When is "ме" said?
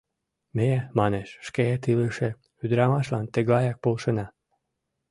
0.55-0.69